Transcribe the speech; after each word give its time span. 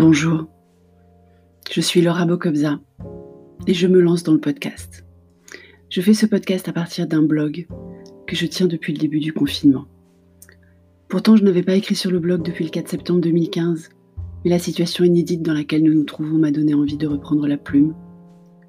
Bonjour, 0.00 0.46
je 1.72 1.80
suis 1.80 2.02
Laura 2.02 2.24
Bokobza 2.24 2.78
et 3.66 3.74
je 3.74 3.88
me 3.88 3.98
lance 3.98 4.22
dans 4.22 4.32
le 4.32 4.38
podcast. 4.38 5.04
Je 5.90 6.00
fais 6.00 6.14
ce 6.14 6.24
podcast 6.24 6.68
à 6.68 6.72
partir 6.72 7.08
d'un 7.08 7.24
blog 7.24 7.66
que 8.28 8.36
je 8.36 8.46
tiens 8.46 8.68
depuis 8.68 8.92
le 8.92 9.00
début 9.00 9.18
du 9.18 9.32
confinement. 9.32 9.86
Pourtant, 11.08 11.34
je 11.34 11.42
n'avais 11.42 11.64
pas 11.64 11.74
écrit 11.74 11.96
sur 11.96 12.12
le 12.12 12.20
blog 12.20 12.44
depuis 12.44 12.62
le 12.64 12.70
4 12.70 12.86
septembre 12.86 13.22
2015, 13.22 13.88
mais 14.44 14.50
la 14.50 14.60
situation 14.60 15.02
inédite 15.02 15.42
dans 15.42 15.52
laquelle 15.52 15.82
nous 15.82 15.94
nous 15.94 16.04
trouvons 16.04 16.38
m'a 16.38 16.52
donné 16.52 16.74
envie 16.74 16.96
de 16.96 17.08
reprendre 17.08 17.48
la 17.48 17.58
plume 17.58 17.96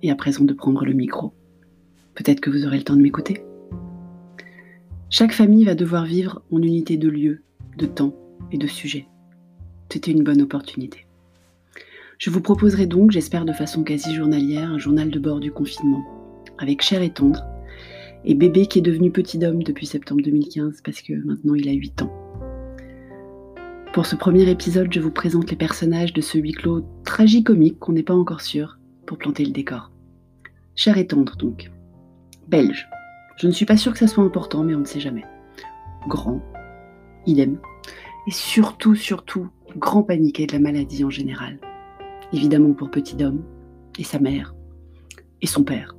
et 0.01 0.09
à 0.09 0.15
présent 0.15 0.45
de 0.45 0.53
prendre 0.53 0.83
le 0.83 0.93
micro. 0.93 1.35
Peut-être 2.15 2.39
que 2.41 2.49
vous 2.49 2.65
aurez 2.65 2.77
le 2.77 2.83
temps 2.83 2.95
de 2.95 3.03
m'écouter. 3.03 3.43
Chaque 5.11 5.33
famille 5.33 5.65
va 5.65 5.75
devoir 5.75 6.05
vivre 6.05 6.41
en 6.51 6.59
unité 6.59 6.97
de 6.97 7.07
lieu, 7.07 7.43
de 7.77 7.85
temps 7.85 8.15
et 8.51 8.57
de 8.57 8.65
sujet. 8.65 9.07
C'était 9.91 10.09
une 10.09 10.23
bonne 10.23 10.41
opportunité. 10.41 11.05
Je 12.19 12.29
vous 12.29 12.41
proposerai 12.41 12.85
donc, 12.85 13.11
j'espère 13.11 13.45
de 13.45 13.53
façon 13.53 13.81
quasi 13.81 14.13
journalière, 14.13 14.71
un 14.71 14.77
journal 14.77 15.09
de 15.09 15.19
bord 15.19 15.39
du 15.39 15.53
confinement, 15.53 16.03
avec 16.57 16.81
Cher 16.81 17.01
et 17.01 17.13
Tendre, 17.13 17.45
et 18.25 18.35
Bébé 18.35 18.65
qui 18.65 18.79
est 18.79 18.81
devenu 18.81 19.09
petit 19.09 19.41
homme 19.45 19.63
depuis 19.63 19.85
septembre 19.85 20.21
2015 20.23 20.81
parce 20.83 21.01
que 21.01 21.13
maintenant 21.13 21.55
il 21.55 21.69
a 21.69 21.71
8 21.71 22.01
ans. 22.01 22.11
Pour 23.93 24.05
ce 24.05 24.17
premier 24.17 24.49
épisode, 24.49 24.91
je 24.91 24.99
vous 24.99 25.11
présente 25.11 25.49
les 25.49 25.55
personnages 25.55 26.11
de 26.11 26.19
ce 26.19 26.37
huis 26.37 26.51
clos 26.51 26.83
tragicomique 27.05 27.79
qu'on 27.79 27.93
n'est 27.93 28.03
pas 28.03 28.15
encore 28.15 28.41
sûr 28.41 28.79
pour 29.05 29.17
planter 29.17 29.45
le 29.45 29.51
décor. 29.51 29.89
Cher 30.75 30.97
et 30.97 31.07
tendre 31.07 31.37
donc. 31.37 31.71
Belge. 32.49 32.89
Je 33.37 33.47
ne 33.47 33.53
suis 33.53 33.65
pas 33.65 33.77
sûre 33.77 33.93
que 33.93 33.99
ça 33.99 34.07
soit 34.07 34.25
important, 34.25 34.65
mais 34.65 34.75
on 34.75 34.79
ne 34.79 34.85
sait 34.85 34.99
jamais. 34.99 35.23
Grand. 36.09 36.41
Il 37.25 37.39
aime. 37.39 37.59
Et 38.27 38.31
surtout, 38.31 38.95
surtout, 38.95 39.47
grand 39.77 40.03
paniqué 40.03 40.47
de 40.47 40.51
la 40.51 40.59
maladie 40.59 41.05
en 41.05 41.09
général 41.09 41.59
évidemment 42.33 42.73
pour 42.73 42.89
Petit 42.89 43.23
Homme, 43.23 43.43
et 43.97 44.03
sa 44.03 44.19
mère, 44.19 44.55
et 45.41 45.47
son 45.47 45.63
père. 45.63 45.95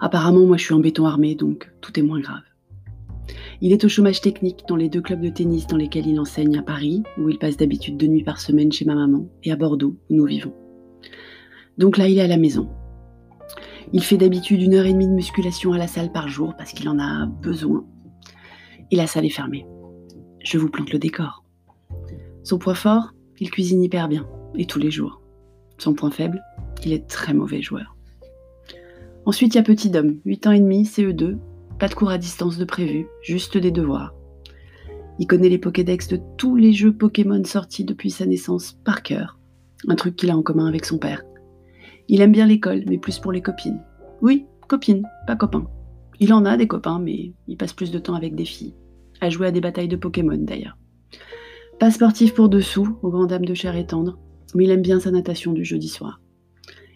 Apparemment, 0.00 0.46
moi 0.46 0.56
je 0.56 0.64
suis 0.64 0.74
en 0.74 0.80
béton 0.80 1.06
armé, 1.06 1.34
donc 1.34 1.70
tout 1.80 1.98
est 1.98 2.02
moins 2.02 2.20
grave. 2.20 2.42
Il 3.60 3.72
est 3.72 3.84
au 3.84 3.88
chômage 3.88 4.20
technique 4.20 4.62
dans 4.68 4.76
les 4.76 4.88
deux 4.88 5.00
clubs 5.00 5.20
de 5.20 5.28
tennis 5.28 5.66
dans 5.66 5.76
lesquels 5.76 6.06
il 6.06 6.20
enseigne 6.20 6.56
à 6.58 6.62
Paris, 6.62 7.02
où 7.18 7.28
il 7.28 7.38
passe 7.38 7.56
d'habitude 7.56 7.96
deux 7.96 8.06
nuits 8.06 8.22
par 8.22 8.40
semaine 8.40 8.70
chez 8.70 8.84
ma 8.84 8.94
maman, 8.94 9.26
et 9.42 9.50
à 9.50 9.56
Bordeaux, 9.56 9.96
où 10.08 10.14
nous 10.14 10.24
vivons. 10.24 10.54
Donc 11.76 11.96
là, 11.96 12.08
il 12.08 12.18
est 12.18 12.22
à 12.22 12.28
la 12.28 12.36
maison. 12.36 12.68
Il 13.92 14.02
fait 14.02 14.16
d'habitude 14.16 14.62
une 14.62 14.74
heure 14.74 14.86
et 14.86 14.92
demie 14.92 15.08
de 15.08 15.12
musculation 15.12 15.72
à 15.72 15.78
la 15.78 15.86
salle 15.86 16.12
par 16.12 16.28
jour 16.28 16.54
parce 16.56 16.72
qu'il 16.72 16.88
en 16.88 16.98
a 16.98 17.26
besoin. 17.26 17.84
Et 18.90 18.96
la 18.96 19.06
salle 19.06 19.24
est 19.24 19.30
fermée. 19.30 19.66
Je 20.44 20.58
vous 20.58 20.68
plante 20.68 20.92
le 20.92 20.98
décor. 20.98 21.44
Son 22.44 22.58
point 22.58 22.74
fort, 22.74 23.14
il 23.40 23.50
cuisine 23.50 23.82
hyper 23.82 24.08
bien 24.08 24.26
et 24.54 24.66
tous 24.66 24.78
les 24.78 24.90
jours. 24.90 25.20
Son 25.78 25.94
point 25.94 26.10
faible, 26.10 26.42
il 26.84 26.92
est 26.92 27.06
très 27.06 27.34
mauvais 27.34 27.62
joueur. 27.62 27.96
Ensuite, 29.24 29.54
il 29.54 29.58
y 29.58 29.60
a 29.60 29.64
Petit 29.64 29.90
Dom, 29.90 30.18
8 30.24 30.46
ans 30.46 30.52
et 30.52 30.60
demi, 30.60 30.84
CE2, 30.84 31.38
pas 31.78 31.88
de 31.88 31.94
cours 31.94 32.10
à 32.10 32.18
distance 32.18 32.58
de 32.58 32.64
prévu, 32.64 33.06
juste 33.22 33.56
des 33.56 33.70
devoirs. 33.70 34.14
Il 35.18 35.26
connaît 35.26 35.48
les 35.48 35.58
Pokédex 35.58 36.08
de 36.08 36.20
tous 36.36 36.56
les 36.56 36.72
jeux 36.72 36.92
Pokémon 36.92 37.42
sortis 37.44 37.84
depuis 37.84 38.10
sa 38.10 38.26
naissance 38.26 38.72
par 38.84 39.02
cœur, 39.02 39.38
un 39.86 39.96
truc 39.96 40.16
qu'il 40.16 40.30
a 40.30 40.36
en 40.36 40.42
commun 40.42 40.66
avec 40.66 40.84
son 40.84 40.98
père. 40.98 41.22
Il 42.08 42.20
aime 42.20 42.32
bien 42.32 42.46
l'école, 42.46 42.84
mais 42.86 42.98
plus 42.98 43.18
pour 43.18 43.32
les 43.32 43.42
copines. 43.42 43.80
Oui, 44.22 44.46
copines, 44.66 45.06
pas 45.26 45.36
copains. 45.36 45.66
Il 46.20 46.32
en 46.32 46.44
a 46.44 46.56
des 46.56 46.66
copains, 46.66 46.98
mais 46.98 47.32
il 47.46 47.56
passe 47.56 47.72
plus 47.72 47.90
de 47.90 47.98
temps 47.98 48.14
avec 48.14 48.34
des 48.34 48.44
filles, 48.44 48.74
à 49.20 49.30
jouer 49.30 49.48
à 49.48 49.52
des 49.52 49.60
batailles 49.60 49.88
de 49.88 49.96
Pokémon 49.96 50.38
d'ailleurs. 50.38 50.76
Pas 51.78 51.90
sportif 51.90 52.34
pour 52.34 52.48
dessous, 52.48 52.98
aux 53.02 53.10
grandes 53.10 53.28
dames 53.28 53.44
de 53.44 53.54
chair 53.54 53.76
et 53.76 53.86
tendre, 53.86 54.18
mais 54.54 54.64
il 54.64 54.70
aime 54.70 54.82
bien 54.82 55.00
sa 55.00 55.10
natation 55.10 55.52
du 55.52 55.64
jeudi 55.64 55.88
soir. 55.88 56.20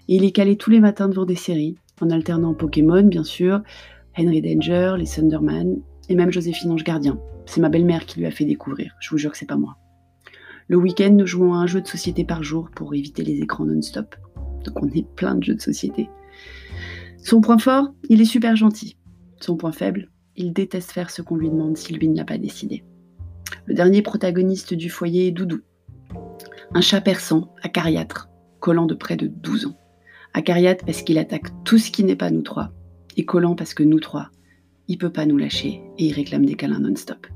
Et 0.08 0.16
il 0.16 0.24
est 0.24 0.32
calé 0.32 0.56
tous 0.56 0.70
les 0.70 0.80
matins 0.80 1.08
devant 1.08 1.24
des 1.24 1.36
séries, 1.36 1.76
en 2.00 2.10
alternant 2.10 2.54
Pokémon, 2.54 3.02
bien 3.02 3.24
sûr, 3.24 3.62
Henry 4.18 4.42
Danger, 4.42 4.94
les 4.98 5.06
Thunderman, 5.06 5.80
et 6.08 6.14
même 6.14 6.32
Joséphine 6.32 6.72
Ange 6.72 6.84
Gardien. 6.84 7.18
C'est 7.46 7.60
ma 7.60 7.68
belle-mère 7.68 8.06
qui 8.06 8.18
lui 8.18 8.26
a 8.26 8.30
fait 8.30 8.44
découvrir, 8.44 8.94
je 9.00 9.10
vous 9.10 9.18
jure 9.18 9.30
que 9.32 9.38
c'est 9.38 9.46
pas 9.46 9.56
moi. 9.56 9.76
Le 10.68 10.76
week-end, 10.76 11.10
nous 11.12 11.26
jouons 11.26 11.54
à 11.54 11.58
un 11.58 11.66
jeu 11.66 11.80
de 11.80 11.86
société 11.86 12.24
par 12.24 12.42
jour 12.42 12.70
pour 12.74 12.94
éviter 12.94 13.22
les 13.22 13.40
écrans 13.40 13.64
non-stop. 13.64 14.16
Donc 14.64 14.82
on 14.82 14.88
est 14.88 15.06
plein 15.16 15.34
de 15.34 15.42
jeux 15.42 15.54
de 15.54 15.60
société. 15.60 16.08
Son 17.18 17.40
point 17.40 17.58
fort, 17.58 17.92
il 18.08 18.20
est 18.20 18.26
super 18.26 18.56
gentil. 18.56 18.96
Son 19.40 19.56
point 19.56 19.72
faible, 19.72 20.08
il 20.36 20.52
déteste 20.52 20.92
faire 20.92 21.10
ce 21.10 21.20
qu'on 21.22 21.36
lui 21.36 21.50
demande 21.50 21.76
si 21.76 21.92
lui 21.92 22.08
ne 22.08 22.16
l'a 22.16 22.24
pas 22.24 22.38
décidé. 22.38 22.84
Le 23.66 23.74
dernier 23.74 24.02
protagoniste 24.02 24.74
du 24.74 24.88
foyer 24.88 25.28
est 25.28 25.32
Doudou, 25.32 25.60
un 26.74 26.80
chat 26.80 27.02
persan, 27.02 27.52
acariâtre, 27.62 28.30
collant 28.60 28.86
de 28.86 28.94
près 28.94 29.16
de 29.16 29.26
12 29.26 29.66
ans. 29.66 29.76
Acariâtre 30.32 30.86
parce 30.86 31.02
qu'il 31.02 31.18
attaque 31.18 31.48
tout 31.64 31.76
ce 31.76 31.90
qui 31.90 32.02
n'est 32.02 32.16
pas 32.16 32.30
nous 32.30 32.40
trois, 32.40 32.70
et 33.16 33.26
collant 33.26 33.54
parce 33.54 33.74
que 33.74 33.82
nous 33.82 34.00
trois, 34.00 34.30
il 34.88 34.96
peut 34.96 35.12
pas 35.12 35.26
nous 35.26 35.36
lâcher 35.36 35.82
et 35.98 36.06
il 36.06 36.12
réclame 36.14 36.46
des 36.46 36.54
câlins 36.54 36.80
non-stop. 36.80 37.26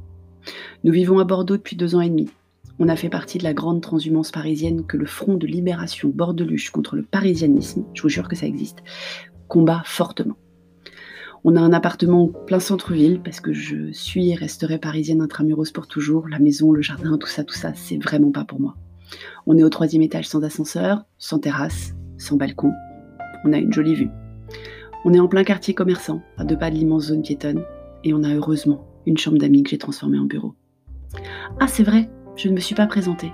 Nous 0.85 0.93
vivons 0.93 1.19
à 1.19 1.25
Bordeaux 1.25 1.59
depuis 1.59 1.77
deux 1.77 1.95
ans 1.95 2.01
et 2.01 2.09
demi. 2.09 2.31
On 2.79 2.89
a 2.89 2.97
fait 2.97 3.11
partie 3.11 3.37
de 3.37 3.45
la 3.45 3.53
grande 3.53 3.83
transhumance 3.83 4.31
parisienne 4.31 4.87
que 4.87 4.97
le 4.97 5.07
Front 5.07 5.35
de 5.35 5.47
libération 5.47 6.09
bordeluche 6.09 6.71
contre 6.71 6.97
le 6.97 7.03
parisianisme, 7.03 7.85
je 7.93 8.03
vous 8.03 8.09
jure 8.09 8.29
que 8.29 8.37
ça 8.37 8.47
existe, 8.47 8.83
combat 9.49 9.83
fortement. 9.85 10.37
On 11.45 11.57
a 11.57 11.61
un 11.61 11.73
appartement 11.75 12.29
plein 12.29 12.61
centre-ville 12.61 13.21
parce 13.23 13.41
que 13.41 13.53
je 13.53 13.93
suis 13.93 14.31
et 14.31 14.35
resterai 14.35 14.79
parisienne 14.79 15.21
intramuros 15.21 15.71
pour 15.73 15.87
toujours. 15.87 16.27
La 16.29 16.39
maison, 16.39 16.73
le 16.73 16.83
jardin, 16.83 17.19
tout 17.19 17.29
ça, 17.29 17.45
tout 17.45 17.55
ça, 17.55 17.73
c'est 17.75 18.03
vraiment 18.03 18.33
pas 18.33 18.45
pour 18.45 18.61
moi. 18.61 18.77
On 19.47 19.57
est 19.57 19.63
au 19.63 19.69
troisième 19.69 20.03
étage 20.03 20.29
sans 20.29 20.43
ascenseur, 20.43 21.05
sans 21.19 21.39
terrasse, 21.39 21.95
sans 22.19 22.37
balcon. 22.37 22.73
On 23.45 23.53
a 23.53 23.59
une 23.59 23.73
jolie 23.73 23.95
vue. 23.95 24.11
On 25.05 25.15
est 25.15 25.21
en 25.21 25.29
plein 25.29 25.45
quartier 25.45 25.75
commerçant, 25.75 26.23
à 26.37 26.45
deux 26.45 26.59
pas 26.59 26.71
de 26.71 26.75
l'immense 26.77 27.07
zone 27.07 27.23
piétonne, 27.23 27.63
et 28.03 28.13
on 28.13 28.25
a 28.25 28.35
heureusement 28.35 28.87
une 29.07 29.19
chambre 29.19 29.39
d'amis 29.39 29.63
que 29.63 29.71
j'ai 29.71 29.79
transformée 29.79 30.19
en 30.19 30.25
bureau. 30.25 30.55
Ah, 31.61 31.69
c'est 31.69 31.85
vrai, 31.85 32.11
je 32.37 32.49
ne 32.49 32.55
me 32.55 32.61
suis 32.61 32.75
pas 32.75 32.87
présentée. 32.87 33.33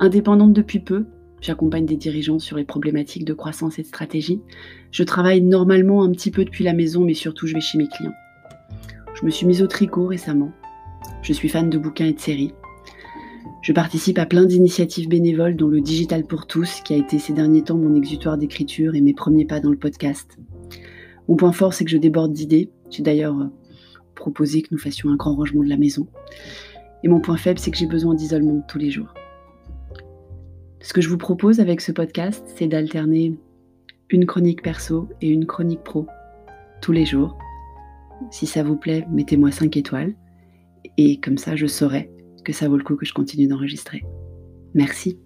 Indépendante 0.00 0.52
depuis 0.52 0.80
peu, 0.80 1.06
j'accompagne 1.40 1.86
des 1.86 1.96
dirigeants 1.96 2.38
sur 2.38 2.56
les 2.56 2.64
problématiques 2.64 3.24
de 3.24 3.34
croissance 3.34 3.78
et 3.78 3.82
de 3.82 3.86
stratégie. 3.86 4.40
Je 4.90 5.02
travaille 5.04 5.42
normalement 5.42 6.02
un 6.02 6.10
petit 6.10 6.30
peu 6.30 6.44
depuis 6.44 6.64
la 6.64 6.72
maison, 6.72 7.04
mais 7.04 7.14
surtout 7.14 7.46
je 7.46 7.54
vais 7.54 7.60
chez 7.60 7.78
mes 7.78 7.88
clients. 7.88 8.14
Je 9.14 9.24
me 9.24 9.30
suis 9.30 9.46
mise 9.46 9.62
au 9.62 9.66
tricot 9.66 10.06
récemment. 10.06 10.52
Je 11.22 11.32
suis 11.32 11.48
fan 11.48 11.68
de 11.70 11.78
bouquins 11.78 12.06
et 12.06 12.12
de 12.12 12.18
séries. 12.20 12.54
Je 13.62 13.74
participe 13.74 14.18
à 14.18 14.24
plein 14.24 14.46
d'initiatives 14.46 15.08
bénévoles, 15.08 15.54
dont 15.54 15.68
le 15.68 15.82
Digital 15.82 16.24
pour 16.24 16.46
tous, 16.46 16.80
qui 16.80 16.94
a 16.94 16.96
été 16.96 17.18
ces 17.18 17.34
derniers 17.34 17.62
temps 17.62 17.76
mon 17.76 17.94
exutoire 17.94 18.38
d'écriture 18.38 18.94
et 18.94 19.02
mes 19.02 19.12
premiers 19.12 19.44
pas 19.44 19.60
dans 19.60 19.70
le 19.70 19.76
podcast. 19.76 20.38
Mon 21.28 21.36
point 21.36 21.52
fort, 21.52 21.74
c'est 21.74 21.84
que 21.84 21.90
je 21.90 21.98
déborde 21.98 22.32
d'idées. 22.32 22.70
J'ai 22.88 23.02
d'ailleurs 23.02 23.38
euh, 23.38 23.52
proposé 24.14 24.62
que 24.62 24.68
nous 24.72 24.78
fassions 24.78 25.10
un 25.10 25.16
grand 25.16 25.34
rangement 25.34 25.62
de 25.62 25.68
la 25.68 25.76
maison. 25.76 26.08
Et 27.04 27.08
mon 27.08 27.20
point 27.20 27.36
faible, 27.36 27.58
c'est 27.58 27.70
que 27.70 27.76
j'ai 27.76 27.86
besoin 27.86 28.14
d'isolement 28.14 28.64
tous 28.66 28.78
les 28.78 28.90
jours. 28.90 29.12
Ce 30.80 30.94
que 30.94 31.02
je 31.02 31.10
vous 31.10 31.18
propose 31.18 31.60
avec 31.60 31.82
ce 31.82 31.92
podcast, 31.92 32.42
c'est 32.56 32.66
d'alterner 32.66 33.38
une 34.08 34.24
chronique 34.24 34.62
perso 34.62 35.10
et 35.20 35.28
une 35.28 35.44
chronique 35.44 35.84
pro 35.84 36.06
tous 36.80 36.92
les 36.92 37.04
jours. 37.04 37.36
Si 38.30 38.46
ça 38.46 38.62
vous 38.62 38.76
plaît, 38.76 39.06
mettez-moi 39.10 39.50
5 39.50 39.76
étoiles. 39.76 40.14
Et 40.96 41.20
comme 41.20 41.36
ça, 41.36 41.56
je 41.56 41.66
saurai 41.66 42.10
que 42.42 42.52
ça 42.52 42.68
vaut 42.68 42.76
le 42.76 42.84
coup 42.84 42.96
que 42.96 43.06
je 43.06 43.12
continue 43.12 43.46
d'enregistrer. 43.46 44.02
Merci. 44.74 45.18